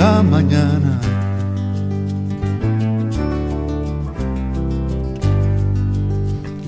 [0.00, 0.92] La mañana.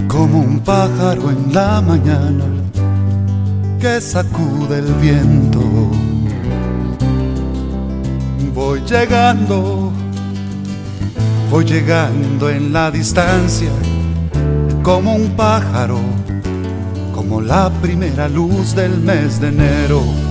[0.07, 2.45] Como un pájaro en la mañana
[3.81, 5.63] que sacude el viento.
[8.55, 9.91] Voy llegando,
[11.51, 13.73] voy llegando en la distancia
[14.83, 16.01] como un pájaro,
[17.15, 20.22] como la primera luz del mes de enero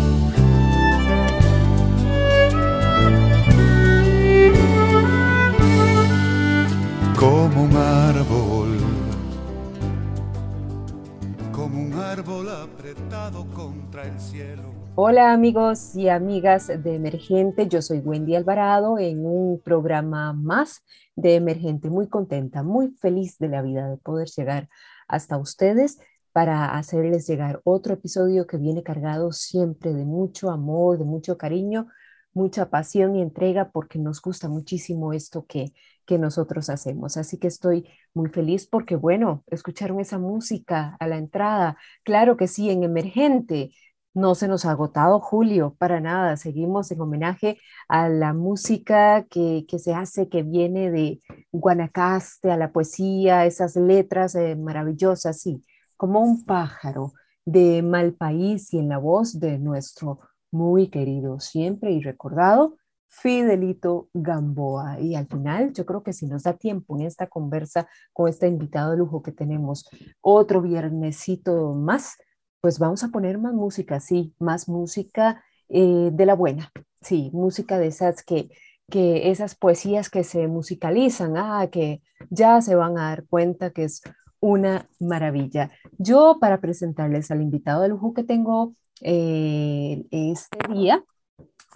[12.62, 14.62] apretado contra el cielo.
[14.94, 20.84] Hola amigos y amigas de Emergente, yo soy Wendy Alvarado en un programa más
[21.16, 24.70] de Emergente, muy contenta, muy feliz de la vida de poder llegar
[25.08, 26.00] hasta ustedes
[26.34, 31.88] para hacerles llegar otro episodio que viene cargado siempre de mucho amor, de mucho cariño,
[32.34, 35.73] mucha pasión y entrega porque nos gusta muchísimo esto que,
[36.06, 37.18] que nosotros hacemos.
[37.18, 41.78] Así que estoy muy feliz porque, bueno, escucharon esa música a la entrada.
[42.04, 43.72] Claro que sí, en emergente.
[44.14, 46.36] No se nos ha agotado Julio, para nada.
[46.38, 51.22] Seguimos en homenaje a la música que, que se hace, que viene de
[51.52, 55.64] Guanacaste, a la poesía, esas letras eh, maravillosas, sí,
[55.96, 57.14] como un pájaro
[57.46, 60.20] de Malpaís y en la voz de nuestro
[60.52, 62.75] muy querido siempre y recordado
[63.12, 65.00] Fidelito Gamboa.
[65.00, 68.48] Y al final, yo creo que si nos da tiempo en esta conversa con este
[68.48, 69.88] invitado de lujo que tenemos
[70.22, 72.18] otro viernesito más,
[72.62, 77.78] pues vamos a poner más música, sí, más música eh, de la buena, sí, música
[77.78, 78.50] de esas que,
[78.90, 83.84] que esas poesías que se musicalizan, ah, que ya se van a dar cuenta que
[83.84, 84.02] es
[84.40, 85.72] una maravilla.
[85.98, 91.04] Yo para presentarles al invitado de lujo que tengo eh, este día,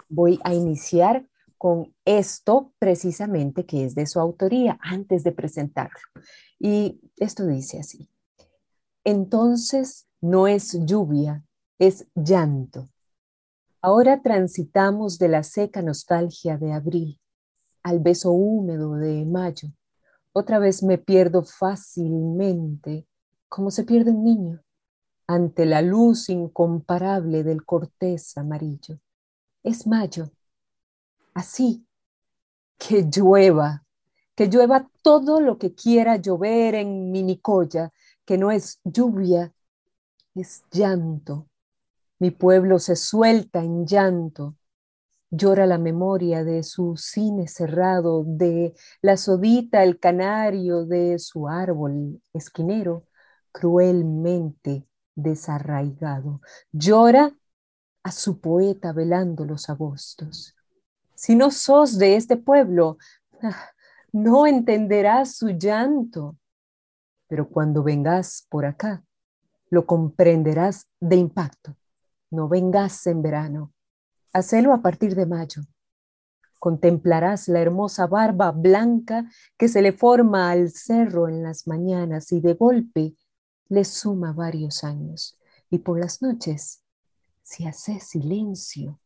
[0.08, 1.26] voy a iniciar
[1.58, 6.00] con esto precisamente que es de su autoría antes de presentarlo.
[6.58, 8.08] Y esto dice así.
[9.04, 11.44] Entonces no es lluvia,
[11.78, 12.88] es llanto.
[13.80, 17.20] Ahora transitamos de la seca nostalgia de abril
[17.82, 19.68] al beso húmedo de mayo.
[20.32, 23.06] Otra vez me pierdo fácilmente,
[23.48, 24.62] como se pierde un niño,
[25.28, 29.00] ante la luz incomparable del cortés amarillo
[29.66, 30.30] es mayo.
[31.34, 31.86] Así,
[32.78, 33.84] que llueva,
[34.34, 37.92] que llueva todo lo que quiera llover en mi Nicoya,
[38.24, 39.52] que no es lluvia,
[40.34, 41.48] es llanto.
[42.18, 44.56] Mi pueblo se suelta en llanto.
[45.30, 52.22] Llora la memoria de su cine cerrado, de la sodita, el canario, de su árbol
[52.32, 53.08] esquinero,
[53.50, 56.40] cruelmente desarraigado.
[56.72, 57.34] Llora
[58.06, 60.54] a su poeta velando los agostos.
[61.16, 62.98] Si no sos de este pueblo,
[63.42, 63.70] ah,
[64.12, 66.36] no entenderás su llanto,
[67.26, 69.02] pero cuando vengas por acá,
[69.70, 71.76] lo comprenderás de impacto.
[72.30, 73.72] No vengas en verano,
[74.32, 75.62] hacelo a partir de mayo.
[76.60, 79.28] Contemplarás la hermosa barba blanca
[79.58, 83.16] que se le forma al cerro en las mañanas y de golpe
[83.68, 85.40] le suma varios años.
[85.70, 86.85] Y por las noches
[87.46, 89.00] se hace silencio.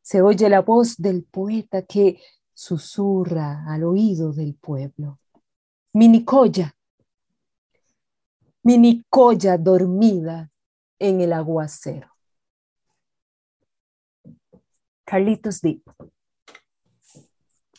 [0.00, 2.20] Se oye la voz del poeta que
[2.54, 5.18] susurra al oído del pueblo.
[5.92, 6.72] Minicoya,
[8.62, 10.52] Minicoya dormida
[11.00, 12.08] en el aguacero.
[15.04, 15.82] Carlitos Deep.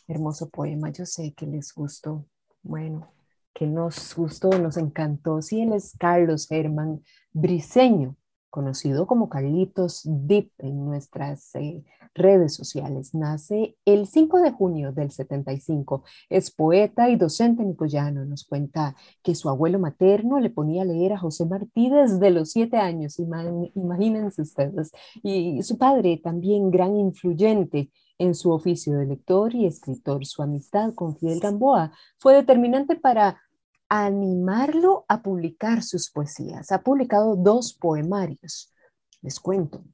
[0.06, 2.26] Hermoso poema, yo sé que les gustó.
[2.62, 3.14] Bueno,
[3.54, 5.40] que nos gustó, nos encantó.
[5.40, 7.02] Sí, él es Carlos Germán
[7.32, 8.16] Briseño
[8.50, 13.14] conocido como Carlitos Deep en nuestras eh, redes sociales.
[13.14, 16.04] Nace el 5 de junio del 75.
[16.28, 18.24] Es poeta y docente nicoyano.
[18.24, 22.50] Nos cuenta que su abuelo materno le ponía a leer a José Martí desde los
[22.50, 24.90] siete años, imagínense ustedes.
[25.22, 30.26] Y su padre también gran influyente en su oficio de lector y escritor.
[30.26, 33.40] Su amistad con Fidel Gamboa fue determinante para
[33.90, 36.70] animarlo a publicar sus poesías.
[36.72, 38.72] Ha publicado dos poemarios,
[39.20, 39.84] les cuento.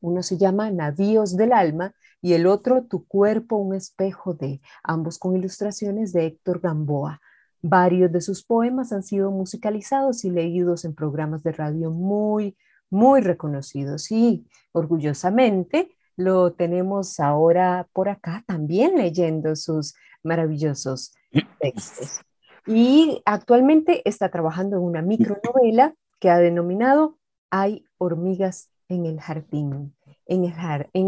[0.00, 1.92] Uno se llama Navíos del Alma
[2.22, 7.20] y el otro Tu cuerpo, un espejo de, ambos con ilustraciones de Héctor Gamboa.
[7.60, 12.56] Varios de sus poemas han sido musicalizados y leídos en programas de radio muy,
[12.90, 21.14] muy reconocidos y orgullosamente lo tenemos ahora por acá también leyendo sus maravillosos
[21.58, 22.20] textos.
[22.66, 27.18] Y actualmente está trabajando en una micronovela que ha denominado
[27.50, 29.94] Hay hormigas en el jardín,
[30.26, 30.44] en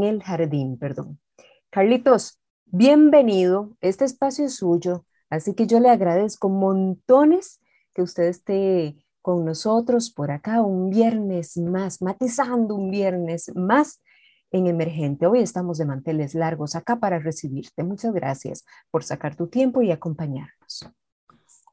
[0.03, 1.21] el, jardín, perdón.
[1.71, 7.61] Carlitos, bienvenido, este espacio es suyo, así que yo le agradezco montones
[7.93, 14.03] que usted esté con nosotros por acá un viernes más, matizando un viernes más
[14.51, 15.27] en Emergente.
[15.27, 17.85] Hoy estamos de manteles largos acá para recibirte.
[17.85, 20.91] Muchas gracias por sacar tu tiempo y acompañarnos.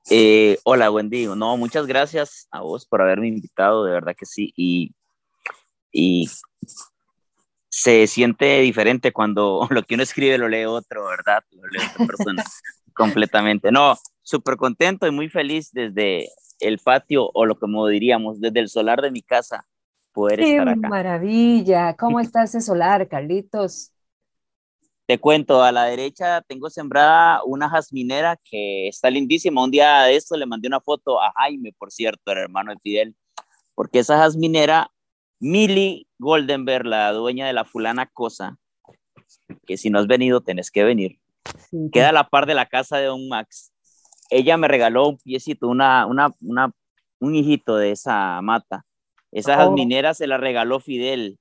[0.10, 1.36] Eh, hola, buen día.
[1.36, 4.52] No, muchas gracias a vos por haberme invitado, de verdad que sí.
[4.56, 4.94] Y
[5.92, 6.30] y
[7.70, 11.44] se siente diferente cuando lo que uno escribe lo lee otro, ¿verdad?
[11.52, 12.44] Lo lee otra persona
[12.94, 13.72] completamente.
[13.72, 18.70] No, súper contento y muy feliz desde el patio o lo como diríamos, desde el
[18.70, 19.66] solar de mi casa,
[20.12, 20.90] poder estar acá.
[20.90, 21.96] maravilla!
[21.96, 23.92] ¿Cómo está ese solar, Carlitos?
[25.12, 29.62] Te cuento, a la derecha tengo sembrada una jazminera que está lindísima.
[29.62, 32.80] Un día de esto le mandé una foto a Jaime, por cierto, el hermano de
[32.80, 33.16] Fidel,
[33.76, 34.90] porque esa jazminera
[35.42, 38.58] Millie Goldenberg, la dueña de la fulana cosa,
[39.68, 41.20] que si no has venido tenés que venir,
[41.92, 43.74] queda a la par de la casa de Don Max.
[44.30, 46.72] Ella me regaló un piecito, una, una, una,
[47.20, 48.86] un hijito de esa mata.
[49.34, 49.74] Esa oh.
[49.74, 51.38] minera se la regaló Fidel.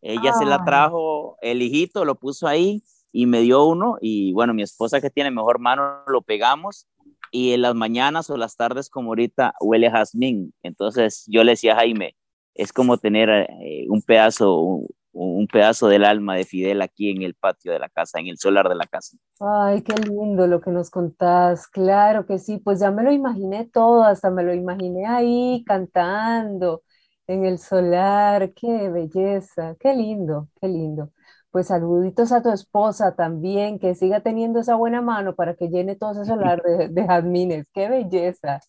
[0.00, 0.64] Ella se la ah.
[0.64, 3.96] trajo, el hijito lo puso ahí y me dio uno.
[4.00, 6.86] Y bueno, mi esposa que tiene mejor mano, lo pegamos.
[7.32, 10.52] Y en las mañanas o las tardes, como ahorita, huele a jazmín.
[10.62, 12.16] Entonces yo le decía a Jaime,
[12.54, 17.34] es como tener eh, un pedazo, un, pedazo del alma de Fidel aquí en el
[17.34, 19.16] patio de la casa, en el solar de la casa.
[19.40, 23.66] Ay, qué lindo lo que nos contás, claro que sí, pues ya me lo imaginé
[23.66, 26.82] todo, hasta me lo imaginé ahí cantando
[27.26, 31.12] en el solar, qué belleza, qué lindo, qué lindo.
[31.50, 35.96] Pues saluditos a tu esposa también, que siga teniendo esa buena mano para que llene
[35.96, 38.60] todo ese solar de, de jazmines, qué belleza.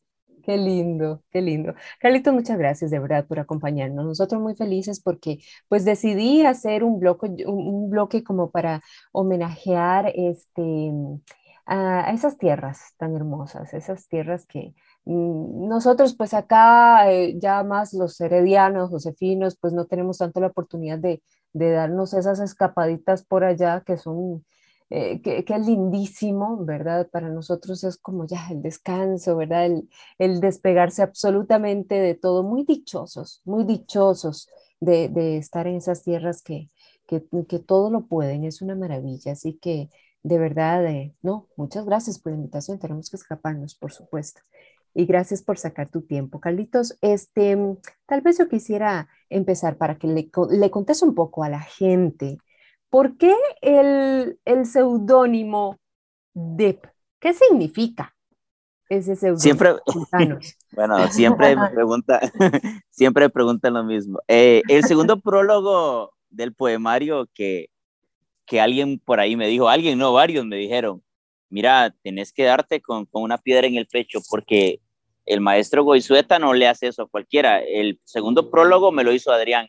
[0.44, 1.74] Qué lindo, qué lindo.
[2.00, 4.06] Carlito, muchas gracias de verdad por acompañarnos.
[4.06, 8.82] Nosotros muy felices porque pues decidí hacer un bloque, un, bloque como para
[9.12, 10.92] homenajear este,
[11.66, 14.74] a, esas tierras tan hermosas, esas tierras que
[15.06, 20.48] mm, nosotros pues acá eh, ya más los heredianos, josefinos, pues no tenemos tanto la
[20.48, 21.22] oportunidad de,
[21.54, 24.44] de darnos esas escapaditas por allá que son
[24.94, 27.10] eh, que, es lindísimo, ¿verdad?
[27.10, 29.66] Para nosotros es como ya el descanso, ¿verdad?
[29.66, 29.90] El,
[30.20, 34.50] el despegarse absolutamente de todo, muy dichosos, muy dichosos
[34.82, 36.70] de, de estar en esas tierras que,
[37.08, 39.32] que, que, todo lo pueden, es una maravilla.
[39.32, 39.90] Así que
[40.24, 44.42] de verdad, eh, no, muchas gracias por la invitación, tenemos que escaparnos, por supuesto.
[44.94, 46.40] Y gracias por sacar tu tiempo.
[46.40, 47.58] Carlitos, este,
[48.06, 52.38] tal vez yo quisiera empezar para que le, le contes un poco a la gente
[52.92, 55.80] ¿Por qué el, el seudónimo
[56.34, 56.86] DIP?
[57.22, 58.14] ¿Qué significa
[58.90, 59.40] ese seudónimo?
[59.40, 59.76] Siempre,
[60.74, 62.20] bueno, siempre me pregunta,
[62.90, 64.20] siempre preguntan lo mismo.
[64.28, 67.70] Eh, el segundo prólogo del poemario que,
[68.46, 71.02] que alguien por ahí me dijo, alguien, no, varios me dijeron,
[71.52, 74.82] mira, tenés que darte con, con una piedra en el pecho porque
[75.26, 77.60] el maestro Goizueta no le hace eso a cualquiera.
[77.60, 79.68] El segundo prólogo me lo hizo Adrián.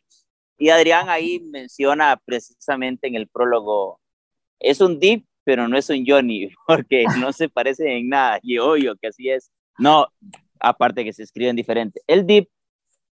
[0.59, 4.01] Y Adrián ahí menciona precisamente en el prólogo,
[4.61, 8.39] es un Deep, pero no es un Johnny, porque no se parece en nada.
[8.43, 9.51] Y obvio que así es.
[9.79, 10.07] No,
[10.61, 12.01] aparte que se escriben diferente.
[12.07, 12.49] El Deep,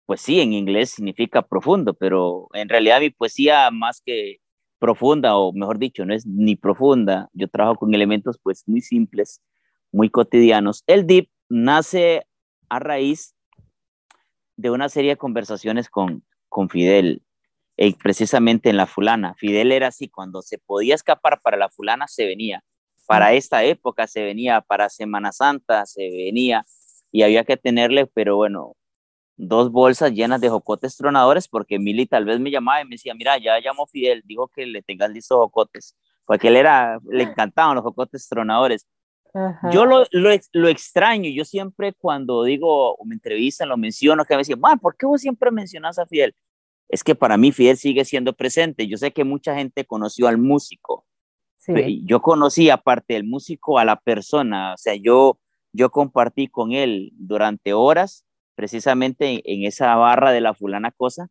[0.06, 4.38] pues sí, en inglés significa profundo, pero en realidad mi poesía más que
[4.80, 7.28] profunda, o mejor dicho, no es ni profunda.
[7.32, 9.40] Yo trabajo con elementos pues muy simples,
[9.92, 10.82] muy cotidianos.
[10.88, 12.26] El Deep nace
[12.68, 13.36] a raíz
[14.56, 17.22] de una serie de conversaciones con, con Fidel
[18.02, 19.34] precisamente en la fulana.
[19.34, 22.62] Fidel era así, cuando se podía escapar para la fulana, se venía.
[23.06, 26.64] Para esta época se venía, para Semana Santa se venía
[27.10, 28.76] y había que tenerle, pero bueno,
[29.40, 33.14] dos bolsas llenas de jocotes tronadores porque Mili tal vez me llamaba y me decía,
[33.14, 37.74] mira, ya llamó Fidel, dijo que le tengas listos jocotes, porque él era, le encantaban
[37.74, 38.86] los jocotes tronadores.
[39.72, 44.34] Yo lo, lo, lo, extraño, yo siempre cuando digo o me entrevistan, lo menciono, que
[44.34, 46.34] me decían, ¿por qué vos siempre mencionas a Fidel?
[46.90, 48.86] es que para mí Fidel sigue siendo presente.
[48.86, 51.06] Yo sé que mucha gente conoció al músico.
[52.04, 55.38] Yo conocí aparte del músico a la persona, o sea, yo
[55.72, 58.24] yo compartí con él durante horas,
[58.60, 61.28] precisamente en, esa barra de la fulana cosa,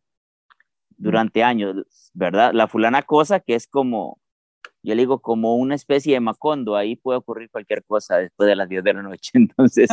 [0.96, 1.76] durante años,
[2.12, 2.50] ¿verdad?
[2.52, 4.18] La fulana cosa que es como,
[4.82, 8.56] yo le digo, como una especie de macondo, ahí puede ocurrir cualquier cosa después de
[8.56, 9.88] las 10 de la noche, entonces...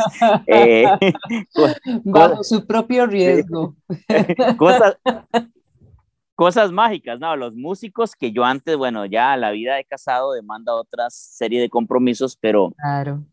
[0.48, 0.84] Eh,
[2.02, 3.76] Bajo su propio riesgo.
[4.58, 4.96] cosas,
[6.34, 7.36] cosas mágicas, ¿no?
[7.36, 11.70] Los músicos que yo antes, bueno, ya la vida de casado demanda otra serie de
[11.70, 13.24] compromisos, pero claro.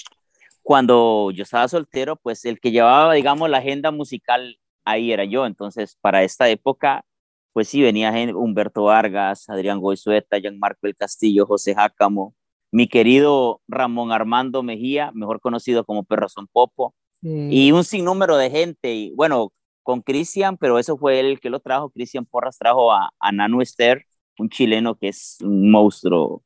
[0.65, 5.45] Cuando yo estaba soltero, pues el que llevaba, digamos, la agenda musical ahí era yo.
[5.45, 7.05] Entonces, para esta época,
[7.53, 12.33] pues sí, venía Humberto Vargas, Adrián Goizueta, Gianmarco El Castillo, José Jácamo,
[12.71, 18.91] mi querido Ramón Armando Mejía, mejor conocido como Perrazón Popo, y un sinnúmero de gente.
[18.91, 19.53] Y bueno,
[19.83, 21.91] con Cristian, pero eso fue el que lo trajo.
[21.91, 24.03] Cristian Porras trajo a, a Nano Esther,
[24.39, 26.43] un chileno que es un monstruo.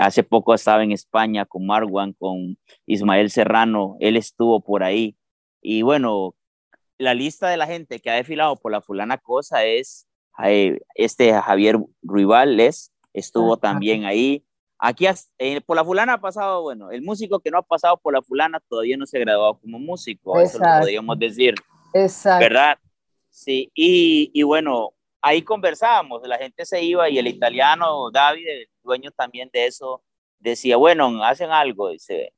[0.00, 5.16] Hace poco estaba en España con Marwan, con Ismael Serrano, él estuvo por ahí.
[5.60, 6.34] Y bueno,
[6.98, 10.06] la lista de la gente que ha desfilado por la fulana cosa es
[10.42, 14.44] eh, este Javier Ruibales, estuvo también ahí.
[14.78, 15.06] Aquí
[15.38, 18.22] eh, por la fulana ha pasado, bueno, el músico que no ha pasado por la
[18.22, 21.54] fulana todavía no se ha graduado como músico, eso lo podríamos decir.
[21.94, 22.44] Exacto.
[22.44, 22.78] ¿Verdad?
[23.30, 24.92] Sí, y, y, bueno,
[25.22, 28.46] ahí conversábamos, la gente se iba y el italiano David,
[28.86, 30.02] dueño también de eso,
[30.38, 32.32] decía, bueno, hacen algo, dice,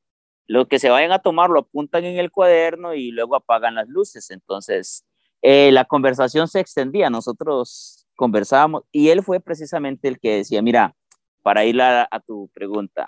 [0.48, 3.88] lo que se vayan a tomar lo apuntan en el cuaderno y luego apagan las
[3.88, 4.30] luces.
[4.30, 5.04] Entonces,
[5.42, 10.96] eh, la conversación se extendía, nosotros conversábamos y él fue precisamente el que decía, mira,
[11.42, 13.06] para ir a, a tu pregunta,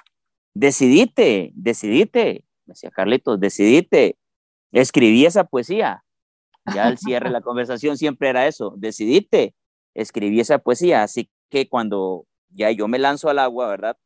[0.55, 4.17] decidite, decidite, decía Carlitos, decidite,
[4.71, 6.05] escribí esa poesía,
[6.73, 9.55] ya al cierre de la conversación siempre era eso, decidiste,
[9.95, 13.97] escribí esa poesía, así que cuando ya yo me lanzo al agua, ¿verdad?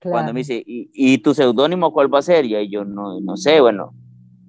[0.00, 2.44] Cuando me dice, ¿y, tu seudónimo cuál va a ser?
[2.44, 3.94] Y yo no, no sé, bueno.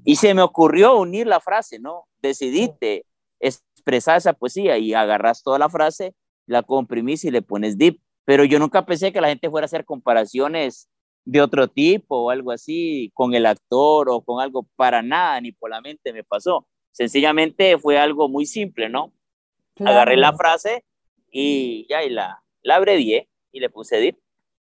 [0.04, 2.08] Y se me ocurrió unir la frase, ¿no?
[2.22, 3.06] Decidiste
[3.40, 6.14] expresar esa poesía y agarras toda la frase,
[6.46, 8.02] la comprimís y le pones deep.
[8.26, 10.90] Pero yo nunca pensé que la gente fuera a hacer comparaciones
[11.24, 15.52] de otro tipo o algo así con el actor o con algo para nada, ni
[15.52, 16.68] por la mente me pasó.
[16.92, 19.14] Sencillamente fue algo muy simple, ¿no?
[19.80, 20.86] Agarré la frase
[21.32, 24.18] y ya, y la, la abrevié y le puse deep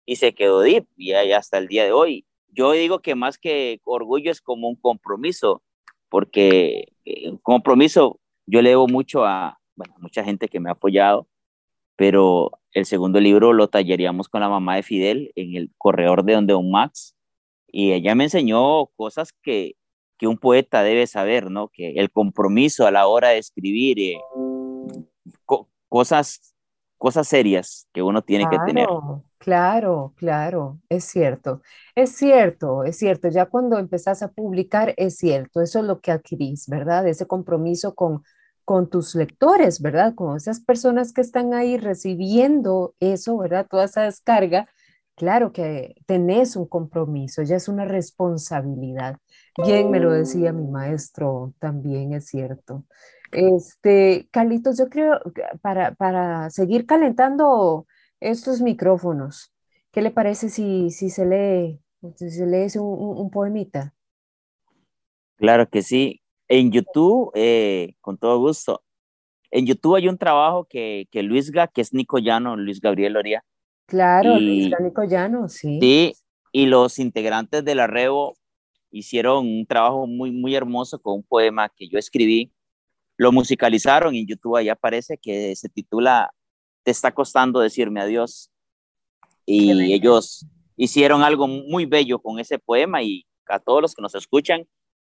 [0.06, 2.26] y se quedó deep y hasta el día de hoy.
[2.48, 5.62] Yo digo que más que orgullo es como un compromiso,
[6.08, 9.58] porque eh, compromiso yo le debo mucho a
[9.98, 11.26] mucha gente que me ha apoyado,
[11.96, 16.34] pero el segundo libro lo talleríamos con la mamá de Fidel en el corredor de
[16.34, 17.16] donde un Max
[17.66, 19.74] y ella me enseñó cosas que
[20.18, 21.68] que un poeta debe saber, ¿no?
[21.68, 24.20] Que el compromiso a la hora de escribir, eh,
[25.88, 26.53] cosas,
[27.04, 28.88] cosas serias que uno tiene que tener.
[29.36, 31.60] Claro, claro, es cierto,
[31.94, 33.28] es cierto, es cierto.
[33.28, 37.06] Ya cuando empezás a publicar, es cierto, eso es lo que adquirís, ¿verdad?
[37.06, 38.22] Ese compromiso con,
[38.64, 40.14] con tus lectores, ¿verdad?
[40.14, 43.66] Con esas personas que están ahí recibiendo eso, ¿verdad?
[43.68, 44.66] Toda esa descarga,
[45.14, 49.18] claro que tenés un compromiso, ya es una responsabilidad.
[49.62, 52.86] Bien me lo decía mi maestro, también es cierto.
[53.34, 55.20] Este, Carlitos, yo creo
[55.60, 57.86] para, para seguir calentando
[58.20, 59.52] estos micrófonos,
[59.90, 61.80] ¿qué le parece si, si se lee,
[62.16, 63.94] si se lee un, un, poemita?
[65.36, 66.22] Claro que sí.
[66.48, 68.82] En YouTube, eh, con todo gusto.
[69.50, 73.16] En YouTube hay un trabajo que, que Luis Ga, que es Nico Llano, Luis Gabriel
[73.16, 73.44] Oría.
[73.86, 75.78] Claro, Luis Nico Llano, sí.
[75.80, 76.14] Sí,
[76.52, 78.36] y los integrantes del arrebo
[78.90, 82.52] hicieron un trabajo muy, muy hermoso con un poema que yo escribí.
[83.16, 86.30] Lo musicalizaron y en YouTube ahí aparece que se titula
[86.82, 88.50] Te está costando decirme adiós.
[89.46, 94.14] Y ellos hicieron algo muy bello con ese poema y a todos los que nos
[94.14, 94.66] escuchan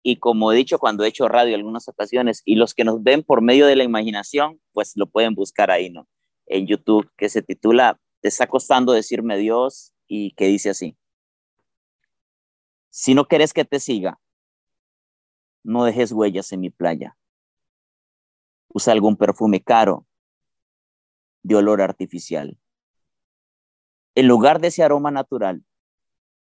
[0.02, 3.02] y como he dicho cuando he hecho radio en algunas ocasiones y los que nos
[3.02, 6.08] ven por medio de la imaginación, pues lo pueden buscar ahí, ¿no?
[6.46, 10.96] En YouTube, que se titula Te está costando decirme adiós y que dice así.
[12.90, 14.18] Si no quieres que te siga,
[15.62, 17.16] no dejes huellas en mi playa.
[18.68, 20.06] Usa algún perfume caro
[21.42, 22.58] de olor artificial.
[24.14, 25.64] En lugar de ese aroma natural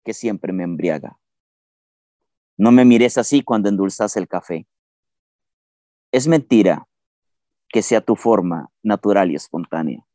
[0.03, 1.19] que siempre me embriaga.
[2.57, 4.67] No me mires así cuando endulzas el café.
[6.12, 6.88] Es mentira
[7.69, 10.05] que sea tu forma natural y espontánea.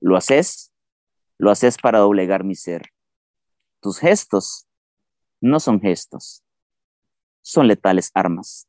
[0.00, 0.72] Lo haces,
[1.36, 2.92] lo haces para doblegar mi ser.
[3.80, 4.66] Tus gestos
[5.40, 6.44] no son gestos,
[7.42, 8.68] son letales armas.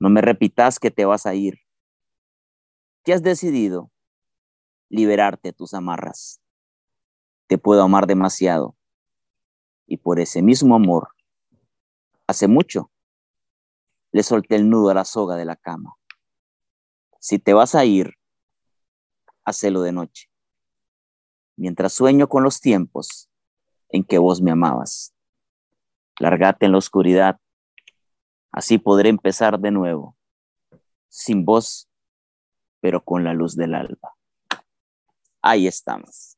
[0.00, 1.58] No me repitas que te vas a ir.
[3.04, 3.90] ¿Qué has decidido
[4.88, 6.40] liberarte de tus amarras.
[7.46, 8.76] Te puedo amar demasiado
[9.86, 11.08] y por ese mismo amor
[12.28, 12.90] Hace mucho
[14.12, 15.94] le solté el nudo a la soga de la cama.
[17.20, 18.18] Si te vas a ir,
[19.44, 20.30] hacelo de noche,
[21.56, 23.30] mientras sueño con los tiempos
[23.88, 25.14] en que vos me amabas.
[26.18, 27.40] Largate en la oscuridad,
[28.52, 30.16] así podré empezar de nuevo,
[31.08, 31.88] sin vos,
[32.80, 34.14] pero con la luz del alba.
[35.42, 36.36] Ahí estamos.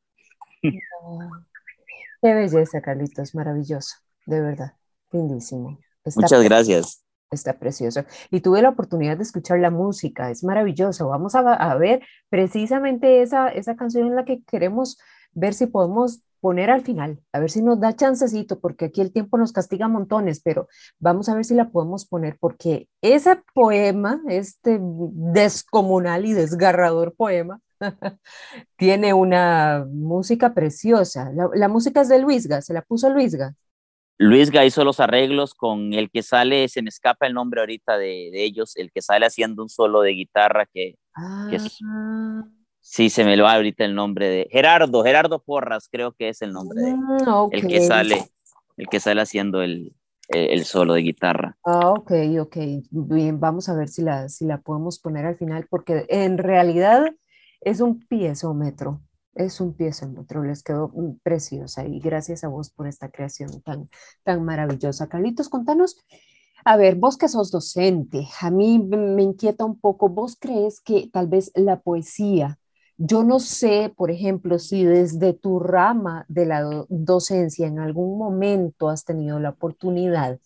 [0.63, 4.73] Qué belleza, Carlitos, maravilloso, de verdad,
[5.11, 5.79] lindísimo.
[6.17, 7.05] Muchas gracias.
[7.31, 8.05] Está precioso.
[8.31, 11.09] Y tuve la oportunidad de escuchar la música, es maravilloso.
[11.09, 14.99] Vamos a, ver precisamente esa, esa canción en la que queremos
[15.33, 19.13] ver si podemos poner al final, a ver si nos da chancecito, porque aquí el
[19.13, 20.69] tiempo nos castiga montones, pero
[20.99, 27.61] vamos a ver si la podemos poner, porque ese poema, este descomunal y desgarrador poema,
[28.77, 31.31] tiene una música preciosa.
[31.33, 33.55] La, la, música es de Luisga, se la puso Luisga.
[34.19, 38.29] Luisga hizo los arreglos con el que sale, se me escapa el nombre ahorita de,
[38.33, 40.97] de ellos, el que sale haciendo un solo de guitarra que,
[41.49, 42.45] que es, ah.
[42.81, 46.43] Sí, se me lo va ahorita el nombre de Gerardo, Gerardo Porras, creo que es
[46.43, 46.95] el nombre de
[47.27, 48.31] ah, el que sale,
[48.77, 49.95] el que sale haciendo el,
[50.29, 51.57] el, solo de guitarra.
[51.65, 52.57] Ah, ok, ok.
[52.91, 57.07] Bien, vamos a ver si la, si la podemos poner al final, porque en realidad
[57.61, 59.01] es un piezómetro
[59.35, 63.89] es un piezómetro, les quedó preciosa y gracias a vos por esta creación tan,
[64.25, 65.09] tan maravillosa.
[65.09, 65.97] Carlitos, contanos,
[66.65, 71.09] a ver, vos que sos docente, a mí me inquieta un poco, ¿vos crees que
[71.13, 72.59] tal vez la poesía,
[73.03, 78.91] yo no sé, por ejemplo, si desde tu rama de la docencia en algún momento
[78.91, 80.39] has tenido la oportunidad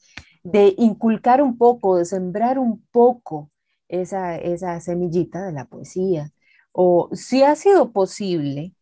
[0.45, 3.51] de inculcar un poco, de sembrar un poco
[3.89, 6.31] esa, esa semillita de la poesía?
[6.77, 8.75] o si ha sido posible,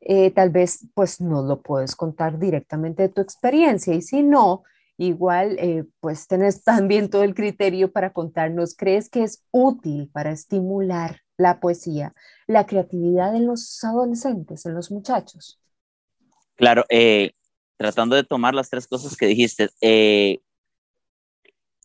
[0.00, 4.64] eh, tal vez pues no lo puedes contar directamente de tu experiencia y si no,
[4.98, 10.32] igual eh, pues tenés también todo el criterio para contarnos, ¿crees que es útil para
[10.32, 12.14] estimular la poesía,
[12.46, 15.60] la creatividad en los adolescentes, en los muchachos?
[16.54, 17.32] Claro, eh,
[17.76, 19.68] tratando de tomar las tres cosas que dijiste,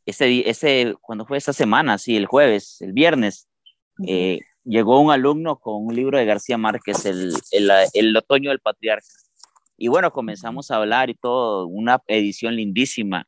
[0.06, 3.48] ese, ese, cuando fue esta semana, sí, el jueves, el viernes,
[4.64, 9.08] llegó un alumno con un libro de García Márquez, el, el, Otoño del Patriarca.
[9.78, 13.26] Y bueno, comenzamos a hablar y todo, una edición lindísima.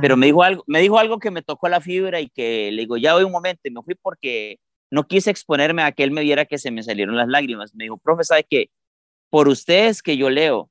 [0.00, 2.82] Pero me dijo, algo, me dijo algo que me tocó la fibra y que le
[2.82, 4.58] digo, ya voy un momento, y me fui porque
[4.90, 7.74] no quise exponerme a que él me viera que se me salieron las lágrimas.
[7.74, 8.70] Me dijo, profe, ¿sabe qué?
[9.30, 10.70] Por ustedes que yo leo,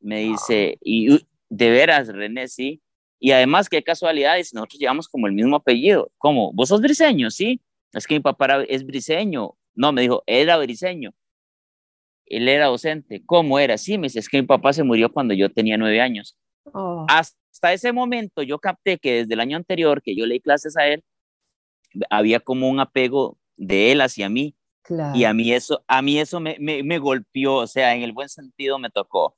[0.00, 2.80] me dice, y de veras, René, sí.
[3.18, 6.10] Y además, qué casualidad, nosotros llevamos como el mismo apellido.
[6.16, 6.52] ¿Cómo?
[6.54, 7.30] ¿Vos sos briseño?
[7.30, 7.60] Sí
[7.92, 9.56] es que mi papá es briseño.
[9.74, 11.12] No, me dijo, era briseño.
[12.26, 13.22] Él era docente.
[13.26, 13.76] ¿Cómo era?
[13.78, 16.36] Sí, me dice, es que mi papá se murió cuando yo tenía nueve años.
[16.72, 17.06] Oh.
[17.08, 20.86] Hasta ese momento yo capté que desde el año anterior que yo leí clases a
[20.86, 21.02] él,
[22.08, 24.56] había como un apego de él hacia mí.
[25.14, 28.12] Y a mí eso, a mí eso me, me, me, golpeó, o sea, en el
[28.12, 29.36] buen sentido me tocó.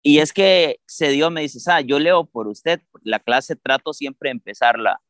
[0.00, 3.92] Y es que se dio, me dice, ah, yo leo por usted, la clase trato
[3.92, 5.00] siempre de empezarla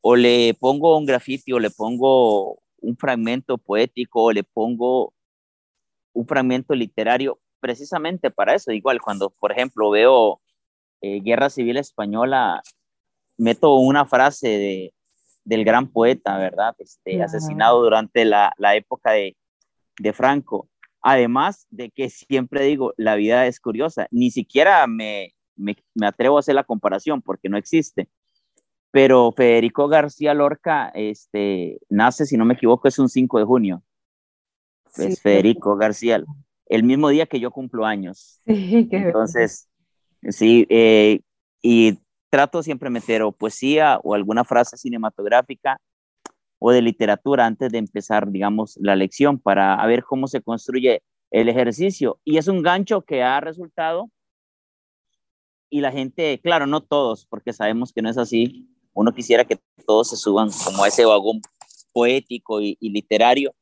[0.00, 5.14] o le pongo un grafiti o le pongo un fragmento poético o le pongo
[6.12, 8.72] un fragmento literario precisamente para eso.
[8.72, 10.40] Igual cuando, por ejemplo, veo
[11.00, 12.62] eh, Guerra Civil Española,
[13.36, 14.94] meto una frase de,
[15.44, 16.74] del gran poeta, ¿verdad?
[16.78, 19.36] Este, Asesinado durante la, la época de,
[19.98, 20.68] de, Franco.
[21.02, 26.36] Además de que siempre digo, la vida es curiosa, ni siquiera me, me, me atrevo
[26.36, 28.08] a hacer la comparación porque no existe
[28.94, 33.82] pero Federico García Lorca este, nace, si no me equivoco, es un 5 de junio.
[34.96, 36.22] es Federico García,
[36.66, 38.40] el mismo día que yo cumplo años.
[38.46, 39.68] Sí, qué Entonces,
[40.28, 41.22] sí, eh,
[41.60, 41.98] y
[42.34, 45.80] trato siempre meter o poesía o alguna frase cinematográfica
[46.58, 51.48] o de literatura antes de empezar, digamos, la lección para ver cómo se construye el
[51.48, 52.18] ejercicio.
[52.24, 54.10] Y es un gancho que ha resultado
[55.70, 59.60] y la gente, claro, no todos, porque sabemos que no es así, uno quisiera que
[59.86, 61.40] todos se suban como a ese vagón
[61.92, 63.54] poético y, literario,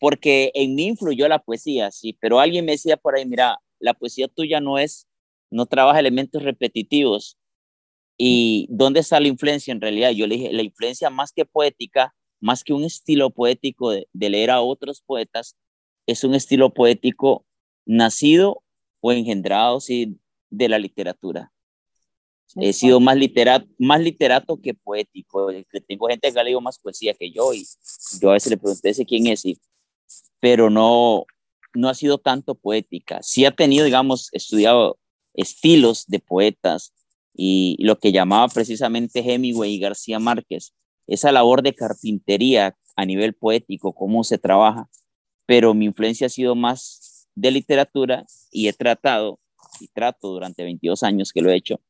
[0.00, 3.92] porque en mí influyó la poesía, sí, pero alguien me decía por ahí, mira, la
[3.92, 5.06] poesía tuya no es,
[5.50, 7.36] no trabaja elementos repetitivos.
[8.16, 10.10] ¿Y dónde está la influencia en realidad?
[10.10, 14.30] Yo le dije, la influencia más que poética, más que un estilo poético de, de
[14.30, 15.56] leer a otros poetas,
[16.06, 17.44] es un estilo poético
[17.86, 18.62] nacido
[19.00, 20.18] o engendrado sí,
[20.50, 21.52] de la literatura.
[22.56, 25.48] He sido más literato, más literato que poético.
[25.88, 27.66] Tengo gente que ha leído más poesía que yo y
[28.20, 29.44] yo a veces le pregunté ese quién es,
[30.40, 31.24] pero no,
[31.74, 33.22] no ha sido tanto poética.
[33.22, 34.98] Sí ha tenido, digamos, estudiado
[35.34, 36.92] estilos de poetas
[37.34, 40.72] y lo que llamaba precisamente Hemingway y García Márquez,
[41.06, 44.88] esa labor de carpintería a nivel poético, cómo se trabaja,
[45.46, 49.40] pero mi influencia ha sido más de literatura y he tratado,
[49.80, 51.80] y trato durante 22 años que lo he hecho,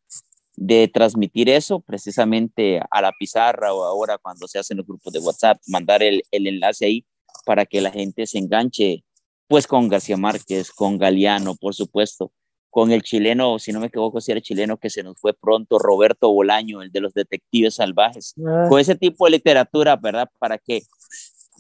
[0.57, 5.19] de transmitir eso precisamente a la pizarra o ahora cuando se hacen los grupos de
[5.19, 7.07] WhatsApp, mandar el, el enlace ahí
[7.45, 9.05] para que la gente se enganche,
[9.49, 12.33] pues con García Márquez, con Galeano, por supuesto,
[12.75, 15.79] con el chileno, si no me equivoco, si era chileno que se nos fue pronto,
[15.79, 18.67] Roberto Bolaño, el de los detectives salvajes, ah.
[18.69, 20.29] con ese tipo de literatura, ¿verdad?
[20.41, 20.83] Para que,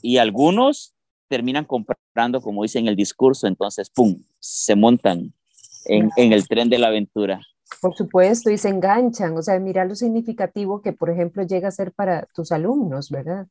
[0.02, 0.92] y algunos
[1.28, 5.32] terminan comprando, como dicen el discurso, entonces, ¡pum!, se montan
[5.84, 7.40] en, en el tren de la aventura.
[7.80, 11.70] Por supuesto, y se enganchan, o sea, mira lo significativo que, por ejemplo, llega a
[11.70, 13.46] ser para tus alumnos, ¿verdad?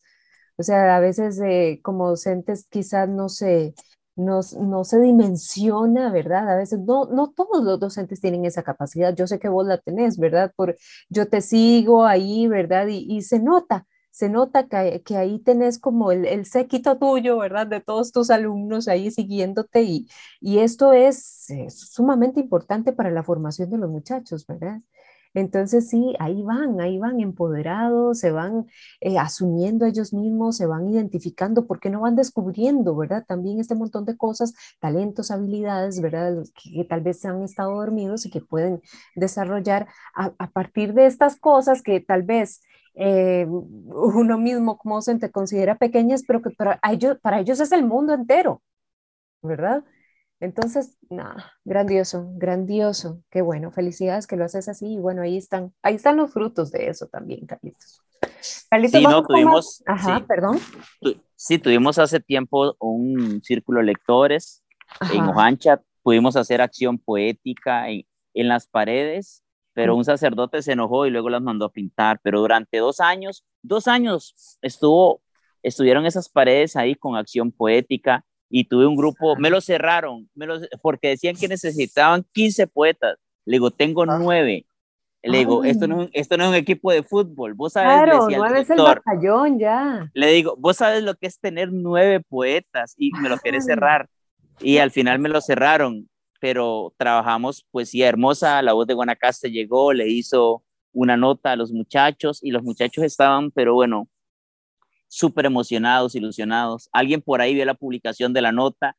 [0.58, 3.74] O sea, a veces eh, como docentes quizás no se,
[4.16, 6.50] no, no, se dimensiona, ¿verdad?
[6.50, 9.16] A veces no, no todos los docentes tienen esa capacidad.
[9.16, 10.54] Yo sé que vos la tenés, ¿verdad?
[10.56, 10.76] Por,
[11.10, 12.88] yo te sigo ahí, ¿verdad?
[12.88, 17.68] Y, se nota, se nota que, que, ahí tenés como el, el séquito tuyo, ¿verdad?
[17.68, 20.08] De todos tus alumnos ahí siguiéndote y,
[20.40, 24.82] y esto es, es sumamente importante para la formación de los muchachos, ¿verdad?
[25.34, 28.68] Entonces sí, ahí van, ahí van empoderados, se van
[29.02, 33.26] eh, asumiendo ellos mismos, se van identificando, porque no van descubriendo, ¿verdad?
[33.28, 36.44] También este montón de cosas, talentos, habilidades, ¿verdad?
[36.54, 38.82] Que, tal vez se han estado dormidos y que pueden
[39.16, 42.62] desarrollar a, partir de estas cosas que tal vez
[42.96, 47.86] eh, uno mismo como docente considera pequeñas, pero que para ellos, para ellos es el
[47.86, 48.62] mundo entero,
[49.42, 49.84] ¿verdad?
[50.44, 54.96] Entonces, nada, grandioso, grandioso, qué bueno, felicidades que lo haces así.
[54.96, 58.02] Y bueno, ahí están, ahí están los frutos de eso también, Carlitos.
[58.70, 60.60] Carlitos, sí, no, tuvimos, Ajá, perdón.
[61.38, 64.66] sí, tuvimos hace tiempo un círculo de lectores
[65.14, 71.06] en Ojancha, pudimos hacer acción poética en, en las paredes, pero un sacerdote se enojó
[71.06, 75.22] y luego las mandó a pintar, pero durante dos años, dos años estuvo,
[75.62, 80.46] estuvieron esas paredes ahí con acción poética, y tuve un grupo, me lo cerraron, me
[80.46, 83.18] lo, porque decían que necesitaban 15 poetas.
[83.46, 84.18] Le digo, tengo ah.
[84.20, 84.66] nueve.
[85.26, 87.54] Le digo, esto no, es un, esto no es un equipo de fútbol.
[87.54, 90.12] Vos sabes, claro, nueve es el batallón ya.
[90.14, 94.10] Le digo, vos sabes lo que es tener nueve poetas y me lo querés cerrar.
[94.60, 96.10] Y al final me lo cerraron,
[96.42, 98.62] pero trabajamos poesía hermosa.
[98.62, 103.06] La voz de Guanacaste llegó, le hizo una nota a los muchachos y los muchachos
[103.06, 104.10] estaban, pero bueno,
[105.14, 106.90] súper emocionados, ilusionados.
[106.92, 108.98] Alguien por ahí vio la publicación de la nota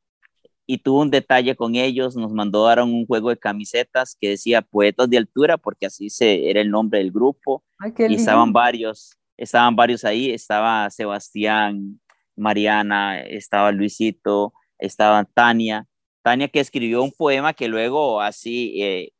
[0.65, 5.11] y tuvo un detalle con ellos, nos mandaron un juego de camisetas que decía Poetas
[5.11, 7.65] de Altura, porque así se, era el nombre del grupo,
[8.09, 12.01] y estaban varios, estaban varios ahí, estaba Sebastián,
[12.37, 15.85] Mariana, estaba Luisito, estaba Tania,
[16.23, 19.11] Tania que escribió un poema que luego así, eh,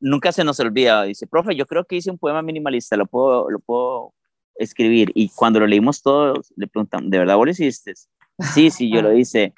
[0.00, 3.50] nunca se nos olvida, dice, profe, yo creo que hice un poema minimalista, lo puedo,
[3.50, 4.14] lo puedo
[4.56, 5.10] escribir.
[5.14, 7.94] Y cuando lo leímos todos, le preguntan, ¿de verdad vos lo hiciste?
[8.54, 9.52] Sí, sí, yo lo hice.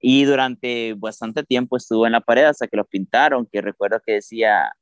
[0.00, 4.14] Y durante bastante tiempo estuvo en la pared hasta que lo pintaron, que recuerdo que
[4.14, 4.72] decía,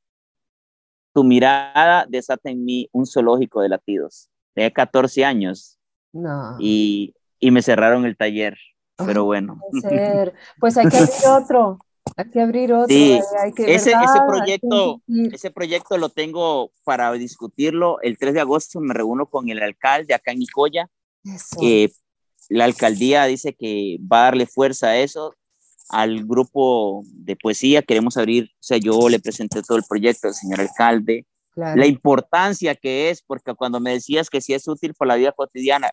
[1.13, 4.29] tu mirada desata en mí un zoológico de latidos.
[4.53, 5.77] Tenía 14 años.
[6.11, 6.55] No.
[6.59, 8.57] Y, y me cerraron el taller,
[8.97, 9.59] pero bueno.
[10.59, 11.79] Pues hay que abrir otro.
[12.17, 12.87] Hay que abrir otro.
[12.95, 13.21] ese,
[13.67, 13.91] ese,
[14.27, 18.01] proyecto, ese proyecto lo tengo para discutirlo.
[18.01, 20.89] El 3 de agosto me reúno con el alcalde acá en Nicoya.
[22.49, 25.35] la alcaldía dice que va a darle fuerza a eso.
[25.89, 30.33] Al grupo de poesía queremos abrir, o sea, yo le presenté todo el proyecto al
[30.33, 31.25] señor alcalde.
[31.55, 35.33] La importancia que es, porque cuando me decías que sí es útil para la vida
[35.33, 35.91] cotidiana,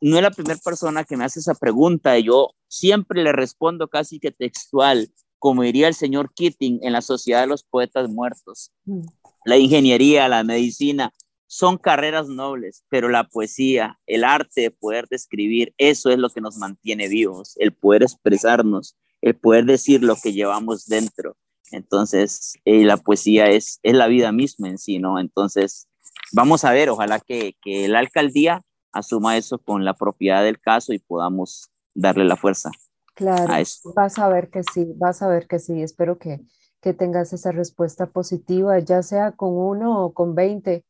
[0.00, 3.88] no es la primera persona que me hace esa pregunta y yo siempre le respondo
[3.88, 8.72] casi que textual, como diría el señor Keating en la Sociedad de los Poetas Muertos.
[8.84, 9.06] Mm.
[9.44, 11.12] La ingeniería, la medicina,
[11.46, 16.42] son carreras nobles, pero la poesía, el arte de poder describir, eso es lo que
[16.42, 21.36] nos mantiene vivos, el poder expresarnos, el poder decir lo que llevamos dentro.
[21.70, 25.18] Entonces, eh, la poesía es, es la vida misma en sí, ¿no?
[25.18, 25.88] Entonces,
[26.32, 30.92] vamos a ver, ojalá que, que la alcaldía asuma eso con la propiedad del caso
[30.92, 32.70] y podamos darle la fuerza.
[33.14, 33.52] Claro,
[33.96, 35.82] vas a ver que sí, vas a ver que sí.
[35.82, 36.40] Espero que,
[36.80, 40.84] que tengas esa respuesta positiva, ya sea con uno o con veinte,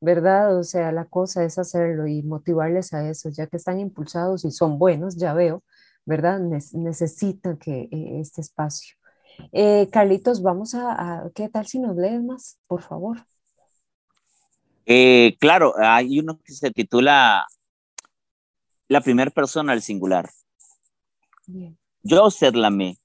[0.00, 0.58] ¿verdad?
[0.58, 4.50] O sea, la cosa es hacerlo y motivarles a eso, ya que están impulsados y
[4.50, 5.62] son buenos, ya veo,
[6.06, 6.40] ¿verdad?
[6.40, 8.96] necesitan que eh, este espacio.
[9.52, 13.18] Eh, Carlitos, vamos a, ¿qué tal si nos lees más, por favor?
[14.86, 17.46] Eh, claro, hay uno que se titula
[18.88, 20.30] La primera persona al singular.
[22.02, 22.98] Yo usted la amé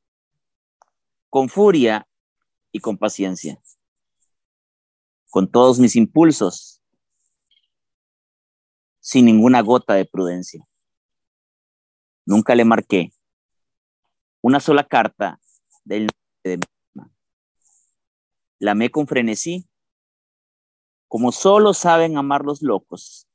[1.29, 2.07] con furia
[2.71, 3.61] y con paciencia.
[5.29, 6.81] con todos mis impulsos,
[8.99, 10.67] sin ninguna gota de prudencia.
[12.25, 13.13] Nunca le marqué
[14.41, 15.39] una sola carta
[15.83, 16.09] del
[16.43, 16.59] de
[18.57, 19.68] La amé con frenesí,
[21.09, 23.27] como solo saben amar los locos,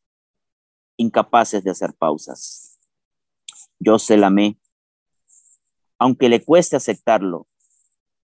[0.96, 2.78] incapaces de hacer pausas.
[3.80, 4.60] Yo se la amé,
[5.98, 7.48] aunque le cueste aceptarlo.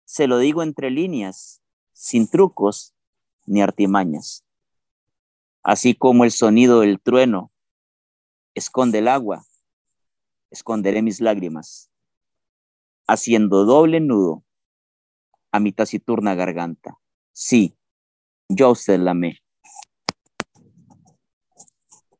[0.05, 2.95] Se lo digo entre líneas, sin trucos
[3.45, 4.45] ni artimañas.
[5.61, 7.51] Así como el sonido del trueno
[8.55, 9.45] esconde el agua,
[10.51, 11.91] esconderé mis lágrimas,
[13.07, 14.45] haciendo doble nudo
[15.51, 16.97] a mi taciturna garganta.
[17.33, 17.77] Sí,
[18.49, 19.37] yo usted la amé.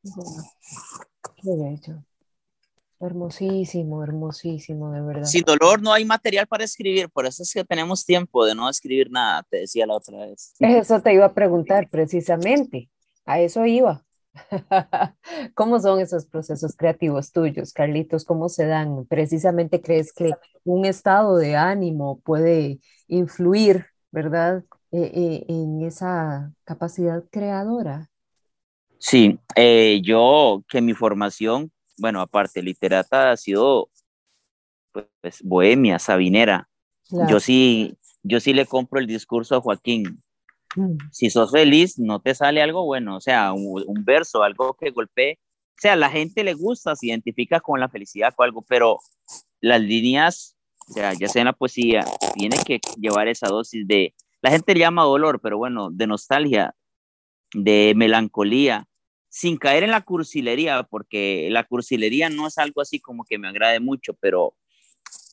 [0.04, 2.04] Qué bello.
[3.00, 5.26] Hermosísimo, hermosísimo, de verdad.
[5.26, 8.70] Sin dolor no hay material para escribir, por eso es que tenemos tiempo de no
[8.70, 10.54] escribir nada, te decía la otra vez.
[10.60, 12.90] Eso te iba a preguntar precisamente,
[13.26, 14.06] a eso iba.
[15.54, 18.24] ¿Cómo son esos procesos creativos tuyos, Carlitos?
[18.24, 19.06] ¿Cómo se dan?
[19.06, 20.32] ¿Precisamente crees que
[20.64, 28.12] un estado de ánimo puede influir, verdad, e, e, en esa capacidad creadora?
[29.00, 33.90] Sí, eh, yo que mi formación, bueno, aparte literata ha sido
[34.92, 36.70] pues, bohemia, sabinera.
[37.28, 40.24] Yo sí, yo sí le compro el discurso a Joaquín.
[40.76, 40.98] Mm.
[41.12, 45.40] Si sos feliz, no te sale algo bueno, o sea, un, verso, algo que golpee.
[45.72, 49.00] O sea, a la gente le gusta, se identifica con la felicidad o algo, pero
[49.60, 50.56] las líneas,
[50.88, 54.76] o sea, ya sea en la poesía, tiene que llevar esa dosis de, la gente
[54.76, 56.76] llama dolor, pero bueno, de nostalgia,
[57.54, 58.88] de melancolía,
[59.30, 63.48] sin caer en la cursilería, porque la cursilería no es algo así como que me
[63.48, 64.54] agrade mucho, pero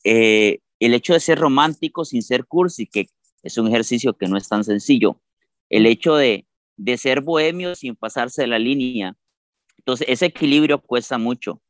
[0.05, 3.09] eh, el hecho de ser romántico sin ser cursi, que
[3.43, 5.21] es un ejercicio que no es tan sencillo,
[5.69, 6.47] el hecho de,
[6.77, 9.17] de ser bohemio sin pasarse de la línea.
[9.77, 11.61] Entonces, ese equilibrio cuesta mucho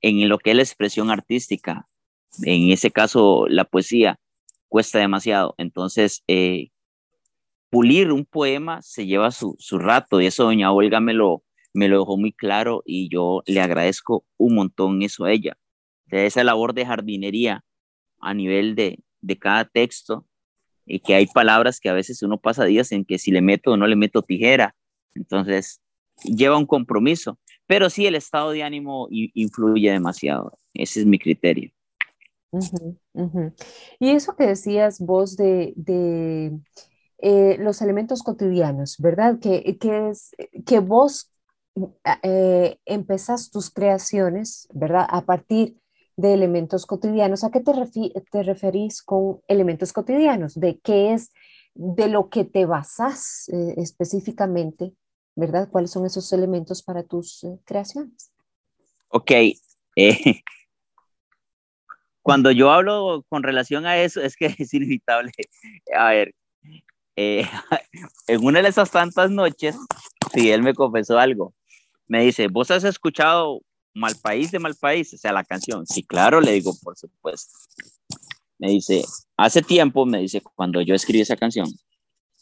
[0.00, 1.86] en lo que es la expresión artística.
[2.42, 4.19] En ese caso, la poesía
[4.70, 5.54] cuesta demasiado.
[5.58, 6.70] Entonces, eh,
[7.68, 11.42] pulir un poema se lleva su, su, rato y eso doña Olga me lo,
[11.74, 15.58] me dejó muy claro y yo le agradezco un montón eso a ella.
[16.06, 17.62] De esa labor de jardinería
[18.20, 20.26] a nivel de, de cada texto
[20.86, 23.72] y que hay palabras que a veces uno pasa días en que si le meto
[23.72, 24.74] o no le meto tijera.
[25.14, 25.80] Entonces,
[26.24, 27.38] lleva un compromiso.
[27.66, 30.58] Pero sí, el estado de ánimo influye demasiado.
[30.74, 31.70] Ese es mi criterio.
[33.98, 36.58] Y eso que decías vos de, de
[37.18, 39.38] eh, los elementos cotidianos, ¿verdad?
[39.40, 40.30] Que, que, es,
[40.66, 41.32] que vos
[42.22, 42.78] eh,
[43.52, 45.06] tus creaciones, ¿verdad?
[45.08, 45.76] A partir
[46.16, 47.44] de elementos cotidianos.
[47.44, 47.72] ¿A qué te,
[48.30, 50.58] te referís con elementos cotidianos?
[50.58, 51.30] ¿De qué es,
[51.74, 54.92] de lo que te basas eh, específicamente,
[55.34, 55.68] verdad?
[55.70, 58.32] ¿Cuáles son esos elementos para tus eh, creaciones?
[59.08, 59.32] Ok.
[62.20, 65.32] Eh, cuando yo hablo con relación a eso, es que es inevitable.
[65.96, 66.34] A ver,
[67.16, 69.76] en una de esas tantas noches,
[70.32, 71.54] si él me confesó algo.
[72.06, 73.60] Me dice, ¿vos has escuchado
[73.94, 75.86] Mal País de Mal País, o sea, la canción.
[75.86, 77.58] Sí, claro, le digo, por supuesto.
[78.58, 79.04] Me dice,
[79.36, 81.68] hace tiempo, me dice, cuando yo escribí esa canción,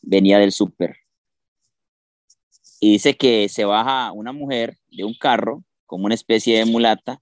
[0.03, 0.97] venía del súper.
[2.81, 7.21] Y dice que se baja una mujer de un carro, como una especie de mulata,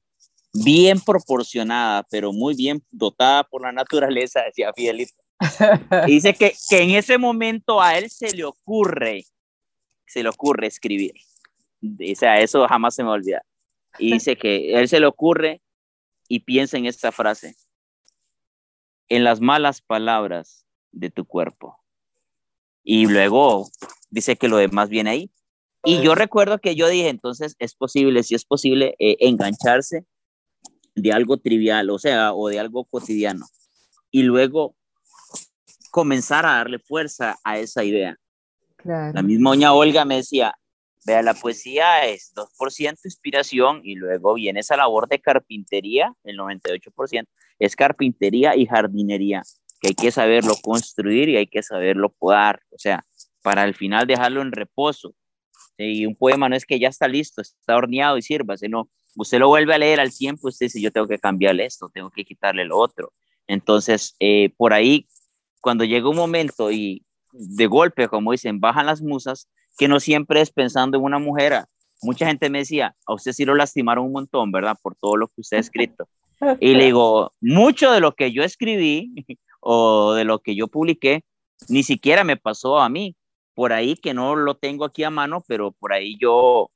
[0.64, 5.14] bien proporcionada, pero muy bien dotada por la naturaleza, decía Fidelito.
[6.06, 9.24] Y dice que, que en ese momento a él se le ocurre,
[10.06, 11.12] se le ocurre escribir.
[11.82, 13.42] O sea, eso jamás se me olvida
[13.98, 15.62] y dice que él se le ocurre
[16.28, 17.56] y piensa en esta frase,
[19.08, 21.78] en las malas palabras de tu cuerpo.
[22.82, 23.68] Y luego
[24.10, 25.30] dice que lo demás viene ahí.
[25.84, 30.04] Y yo recuerdo que yo dije, entonces es posible, si es posible, eh, engancharse
[30.96, 33.46] de algo trivial, o sea, o de algo cotidiano.
[34.10, 34.74] Y luego
[35.90, 38.18] comenzar a darle fuerza a esa idea.
[38.84, 40.54] La misma doña Olga me decía,
[41.06, 47.28] Vea, la poesía es 2% inspiración y luego viene esa labor de carpintería, el 98%
[47.60, 49.42] es carpintería y jardinería,
[49.80, 53.04] que hay que saberlo construir y hay que saberlo podar, o sea,
[53.40, 55.14] para al final dejarlo en reposo.
[55.78, 59.38] Y un poema no es que ya está listo, está horneado y sirva, sino usted
[59.38, 62.24] lo vuelve a leer al tiempo, usted dice, yo tengo que cambiarle esto, tengo que
[62.24, 63.12] quitarle lo otro.
[63.46, 65.08] Entonces, eh, por ahí,
[65.60, 69.48] cuando llega un momento y de golpe, como dicen, bajan las musas,
[69.78, 71.64] que no siempre es pensando en una mujer.
[72.02, 74.76] Mucha gente me decía, a usted sí lo lastimaron un montón, ¿verdad?
[74.82, 76.08] Por todo lo que usted ha escrito.
[76.60, 79.12] Y le digo, mucho de lo que yo escribí
[79.60, 81.24] o de lo que yo publiqué,
[81.68, 83.16] ni siquiera me pasó a mí.
[83.54, 86.70] por ahí que no lo tengo aquí a mano, pero por ahí yo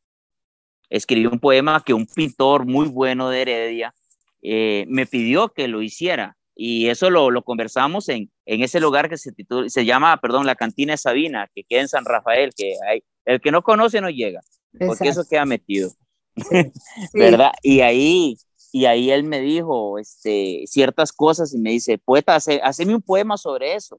[0.91, 3.95] escribí un poema que un pintor muy bueno de Heredia
[4.43, 9.09] eh, me pidió que lo hiciera y eso lo, lo conversamos en, en, ese lugar
[9.09, 12.53] que se, titula, se llama, perdón, la Cantina de Sabina, que queda en San Rafael,
[12.55, 14.41] que hay, el que no conoce no llega,
[14.79, 15.91] porque eso queda metido,
[17.15, 17.53] ¿verdad?
[17.63, 18.37] Y ahí,
[18.73, 23.03] y ahí él me dijo este, ciertas cosas y me dice, poeta, hace, haceme un
[23.03, 23.99] poema sobre eso.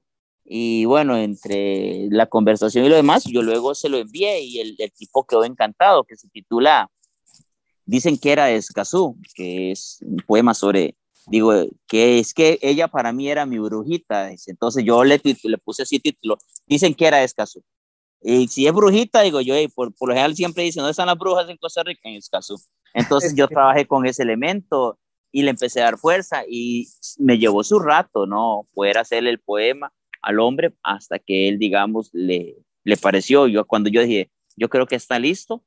[0.53, 4.75] Y bueno, entre la conversación y lo demás, yo luego se lo envié y el,
[4.79, 6.91] el tipo quedó encantado, que se titula
[7.85, 11.53] Dicen que era de Escazú, que es un poema sobre, digo,
[11.87, 14.29] que es que ella para mí era mi brujita.
[14.45, 16.37] Entonces yo le, le puse así título,
[16.67, 17.63] dicen que era de Escazú.
[18.21, 21.17] Y si es brujita, digo yo, por, por lo general siempre dicen, ¿dónde están las
[21.17, 22.09] brujas en Costa Rica?
[22.09, 22.61] En Escazú.
[22.93, 24.99] Entonces yo trabajé con ese elemento
[25.31, 28.67] y le empecé a dar fuerza y me llevó su rato, ¿no?
[28.73, 33.47] Poder hacerle el poema al hombre hasta que él, digamos, le, le pareció.
[33.47, 35.63] Yo cuando yo dije, yo creo que está listo,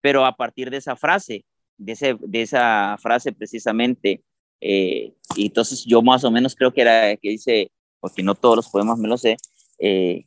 [0.00, 1.44] pero a partir de esa frase,
[1.76, 4.22] de, ese, de esa frase precisamente,
[4.60, 8.56] eh, y entonces yo más o menos creo que era que dice, porque no todos
[8.56, 9.36] los poemas me lo sé,
[9.78, 10.24] eh,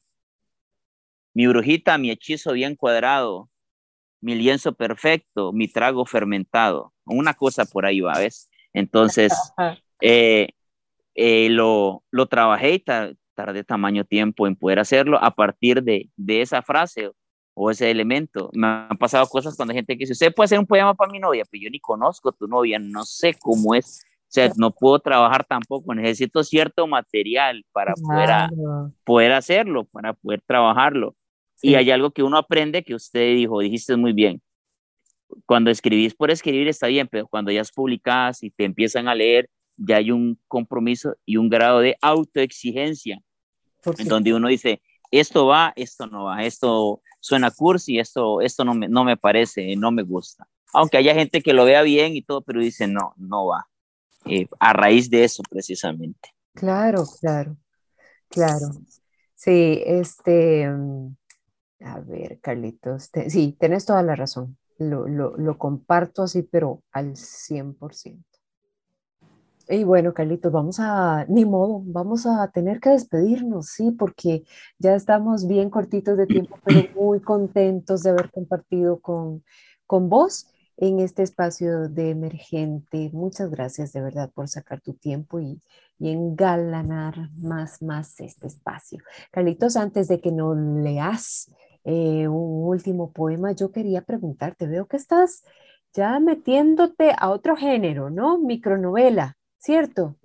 [1.34, 3.50] mi brujita, mi hechizo bien cuadrado,
[4.22, 8.50] mi lienzo perfecto, mi trago fermentado, una cosa por ahí va, ¿ves?
[8.74, 9.34] Entonces,
[10.02, 10.50] eh,
[11.14, 12.80] eh, lo, lo trabajé y
[13.36, 17.12] tardé tamaño tiempo en poder hacerlo a partir de, de esa frase
[17.54, 18.50] o ese elemento.
[18.54, 21.12] Me han pasado cosas cuando hay gente que dice, usted puede hacer un poema para
[21.12, 24.04] mi novia, pero yo ni conozco a tu novia, no sé cómo es.
[24.28, 28.50] O sea, no puedo trabajar tampoco, necesito cierto material para poder,
[29.06, 31.16] poder hacerlo, para poder trabajarlo.
[31.62, 34.42] Y hay algo que uno aprende que usted dijo, dijiste muy bien.
[35.46, 39.16] Cuando escribís por escribir está bien, pero cuando ya es publicás y te empiezan a
[39.16, 43.22] leer, ya hay un compromiso y un grado de autoexigencia,
[43.98, 48.74] en donde uno dice, esto va, esto no va, esto suena cursi, esto, esto no,
[48.74, 50.48] me, no me parece, no me gusta.
[50.74, 53.68] Aunque haya gente que lo vea bien y todo, pero dice, no, no va.
[54.26, 56.30] Eh, a raíz de eso, precisamente.
[56.54, 57.58] Claro, claro,
[58.30, 58.68] claro.
[59.36, 64.58] Sí, este, a ver, Carlitos, sí, tienes toda la razón.
[64.78, 68.24] Lo, lo, lo comparto así, pero al 100%.
[69.68, 74.44] Y bueno, Carlitos, vamos a, ni modo, vamos a tener que despedirnos, sí, porque
[74.78, 79.44] ya estamos bien cortitos de tiempo, pero muy contentos de haber compartido con,
[79.88, 80.48] con vos
[80.78, 83.10] en este espacio de emergente.
[83.14, 85.60] Muchas gracias de verdad por sacar tu tiempo y,
[85.98, 89.00] y engalanar más, más este espacio.
[89.32, 91.52] Carlitos, antes de que nos leas
[91.84, 95.44] eh, un último poema, yo quería preguntarte, veo que estás
[95.94, 98.38] ya metiéndote a otro género, ¿no?
[98.38, 99.38] Micronovela.
[99.66, 100.16] ¿Cierto?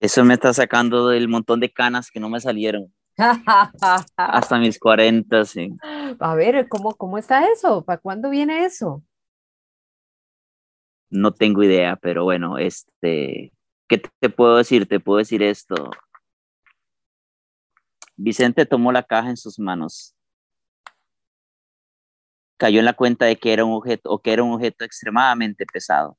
[0.00, 2.92] Eso me está sacando del montón de canas que no me salieron.
[4.16, 5.76] Hasta mis 40, sí.
[6.18, 7.84] A ver, ¿cómo, cómo está eso?
[7.84, 9.04] ¿Para cuándo viene eso?
[11.10, 13.52] No tengo idea, pero bueno, este,
[13.88, 14.88] ¿qué te puedo decir?
[14.88, 15.90] Te puedo decir esto.
[18.16, 20.14] Vicente tomó la caja en sus manos.
[22.56, 25.66] Cayó en la cuenta de que era un objeto o que era un objeto extremadamente
[25.66, 26.16] pesado.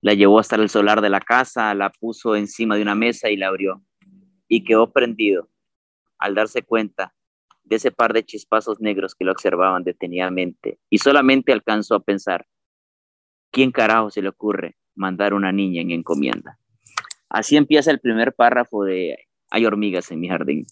[0.00, 3.36] La llevó hasta el solar de la casa, la puso encima de una mesa y
[3.36, 3.82] la abrió.
[4.46, 5.48] Y quedó prendido
[6.18, 7.14] al darse cuenta
[7.64, 10.78] de ese par de chispazos negros que lo observaban detenidamente.
[10.88, 12.46] Y solamente alcanzó a pensar,
[13.50, 16.58] ¿quién carajo se le ocurre mandar una niña en encomienda?
[17.28, 19.18] Así empieza el primer párrafo de
[19.50, 20.66] Hay hormigas en mi jardín.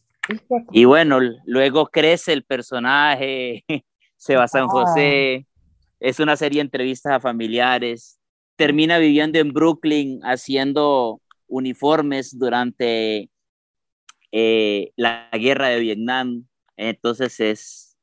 [0.73, 3.65] Y bueno, luego crece el personaje,
[4.17, 5.47] se va a San José,
[6.01, 8.16] es una serie de entrevistas a familiares,
[8.57, 13.31] termina viviendo en Brooklyn haciendo uniformes durante
[14.33, 16.47] eh, la guerra de Vietnam.
[16.77, 17.97] Entonces es,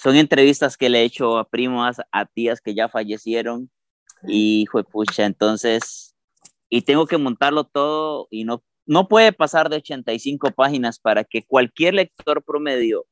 [0.00, 3.70] son entrevistas que le he hecho a primas, a tías que ya fallecieron
[4.26, 6.16] y fue pucha, entonces,
[6.68, 11.44] y tengo que montarlo todo y no, no puede pasar de 85 páginas para que
[11.44, 13.06] cualquier lector promedio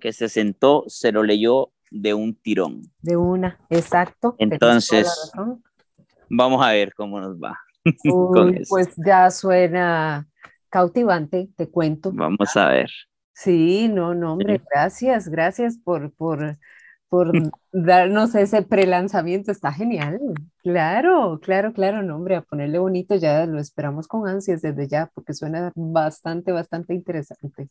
[0.00, 2.82] que se sentó se lo leyó de un tirón.
[3.00, 4.34] De una, exacto.
[4.38, 5.32] Entonces,
[6.28, 7.58] Vamos a ver cómo nos va.
[8.68, 10.26] pues ya suena
[10.68, 12.10] cautivante, te cuento.
[12.12, 12.90] Vamos a ver.
[13.32, 16.58] Sí, no, no, hombre, gracias, gracias por, por,
[17.08, 17.32] por
[17.72, 20.18] darnos ese prelanzamiento, está genial.
[20.62, 25.10] Claro, claro, claro, no, hombre, a ponerle bonito ya lo esperamos con ansias desde ya,
[25.14, 27.68] porque suena bastante, bastante interesante.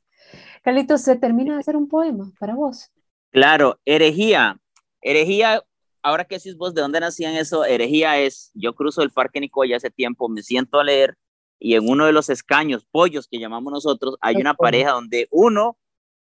[0.64, 2.92] Carlitos, ¿se termina de hacer un poema para vos?
[3.32, 4.58] Claro, herejía.
[5.02, 5.62] Herejía
[6.06, 7.66] ahora que decís vos, ¿de dónde nacían eso?
[7.66, 11.18] Herejía es, yo cruzo el Parque Nicoya hace tiempo, me siento a leer
[11.60, 15.78] y en uno de los escaños, pollos que llamamos nosotros, hay una pareja donde uno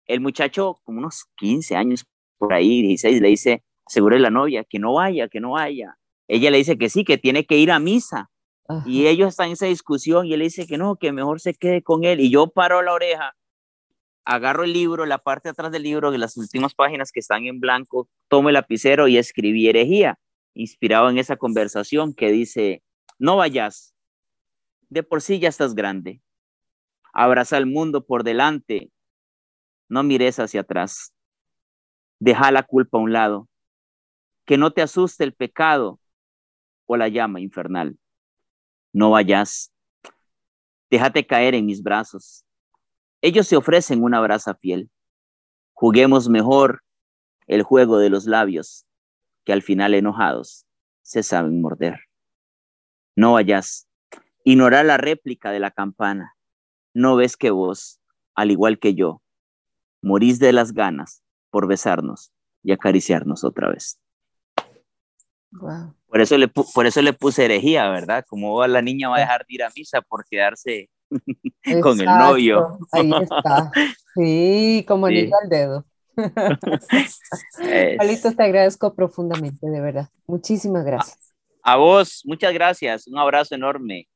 [0.05, 2.05] el muchacho, como unos 15 años
[2.37, 5.97] por ahí, 16, le dice, seguro la novia, que no vaya, que no vaya.
[6.27, 8.29] Ella le dice que sí, que tiene que ir a misa.
[8.85, 11.83] Y ellos están en esa discusión y él dice que no, que mejor se quede
[11.83, 12.21] con él.
[12.21, 13.35] Y yo paro la oreja,
[14.25, 17.45] agarro el libro, la parte de atrás del libro, de las últimas páginas que están
[17.45, 20.19] en blanco, tomo el lapicero y escribí herejía,
[20.53, 22.83] inspirado en esa conversación que dice,
[23.19, 23.93] no vayas,
[24.89, 26.21] de por sí ya estás grande.
[27.13, 28.91] Abraza el mundo por delante,
[29.89, 31.13] no mires hacia atrás.
[32.19, 33.49] Deja la culpa a un lado,
[34.45, 35.99] que no te asuste el pecado
[36.85, 37.97] o la llama infernal.
[38.93, 39.73] No vayas,
[40.89, 42.42] déjate caer en mis brazos.
[43.23, 44.91] Ellos se ofrecen una brasa fiel.
[45.71, 46.83] Juguemos mejor
[47.47, 48.85] el juego de los labios,
[49.45, 50.65] que al final enojados
[51.03, 52.01] se saben morder.
[53.15, 53.87] No vayas,
[54.43, 56.35] ignorar la réplica de la campana.
[56.93, 58.01] No ves que vos,
[58.35, 59.21] al igual que yo,
[60.01, 64.01] morís de las ganas por besarnos y acariciarnos otra vez.
[66.07, 68.25] Por, eso le, por eso le puse herejía, ¿verdad?
[68.27, 70.89] Como la niña va a dejar de ir a misa por quedarse
[71.81, 72.79] con el novio.
[72.91, 73.71] Ahí está.
[74.15, 75.85] Sí, como anillo al dedo.
[77.97, 80.09] Carlitos, te agradezco profundamente, de verdad.
[80.27, 81.17] Muchísimas gracias.
[81.63, 83.07] a vos, muchas gracias.
[83.07, 84.07] Un abrazo enorme.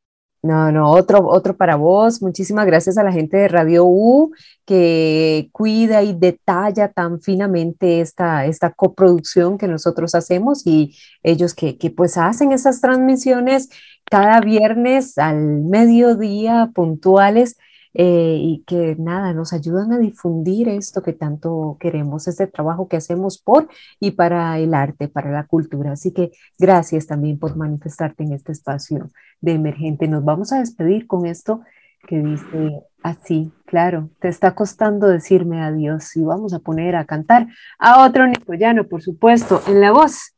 [0.48, 2.22] No, no, otro, otro para vos.
[2.22, 4.32] Muchísimas gracias a la gente de Radio U
[4.66, 11.78] que cuida y detalla tan finamente esta, esta coproducción que nosotros hacemos y ellos que,
[11.78, 13.70] que pues hacen esas transmisiones
[14.06, 17.58] cada viernes al mediodía puntuales
[18.00, 22.98] eh, y que nada, nos ayudan a difundir esto que tanto queremos, este trabajo que
[22.98, 23.70] hacemos por
[24.00, 25.94] y para el arte, para la cultura.
[25.94, 29.10] Así que gracias también por manifestarte en este espacio
[29.42, 30.08] de emergente.
[30.08, 31.62] Nos vamos a despedir con esto
[32.08, 37.48] que dice así, claro, te está costando decirme adiós y vamos a poner a cantar
[37.80, 40.36] a otro nicoyano, por supuesto, en la voz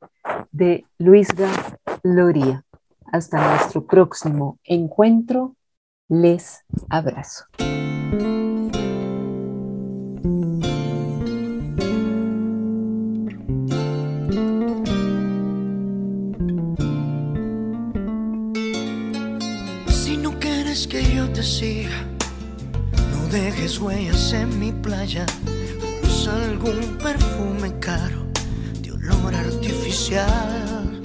[0.53, 1.49] de Luisga
[2.03, 2.64] Loría.
[3.12, 5.57] Hasta nuestro próximo encuentro
[6.10, 7.45] les abrazo.
[19.88, 21.89] Si no quieres que yo te siga,
[23.12, 25.28] no dejes huellas en mi playa.
[26.03, 28.26] Usa algún perfume caro
[28.82, 31.01] de olor artificial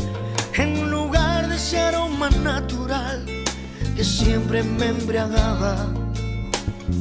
[0.54, 3.03] en lugar de ese aroma natural
[3.96, 5.86] que siempre me embriagaba.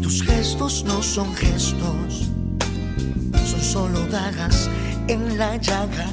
[0.01, 2.29] Tus gestos no son gestos,
[3.45, 4.69] son solo dagas
[5.07, 6.07] en la llaga.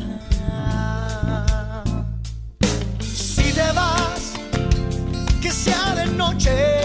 [3.03, 4.33] Si te vas,
[5.43, 6.80] que sea de noche,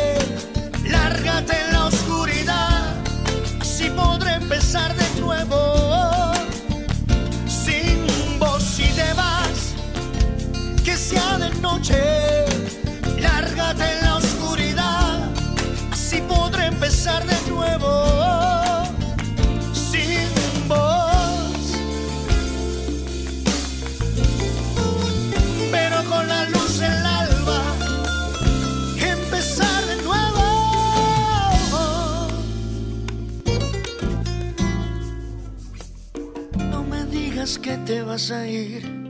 [37.58, 39.06] que te vas a ir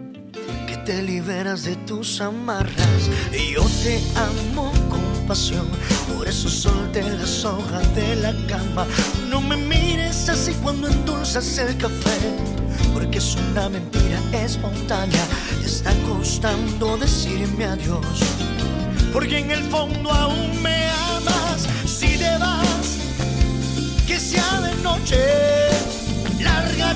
[0.86, 3.10] te liberas de tus amarras.
[3.34, 5.68] Y yo te amo con pasión,
[6.16, 8.86] por eso solté las hojas de la cama.
[9.30, 12.18] No me mires así cuando endulzas el café,
[12.94, 15.26] porque es una mentira espontánea.
[15.64, 18.20] Está costando decirme adiós,
[19.12, 20.88] porque en el fondo aún me
[21.18, 21.68] amas.
[21.88, 22.98] Si te vas,
[24.06, 25.18] que sea de noche,
[26.40, 26.95] lárgate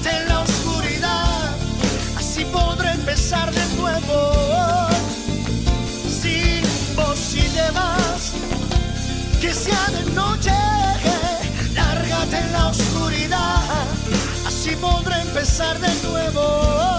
[12.80, 13.61] oscuridad,
[14.45, 16.99] así podré empezar de nuevo.